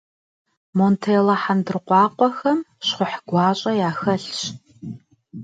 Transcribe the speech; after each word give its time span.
Монтеллэ 0.77 1.35
хьэндыркъуакъуэхэм 1.41 2.59
щхъухь 2.85 3.17
гуащӏэ 3.29 3.71
яхэлъщ. 3.89 4.41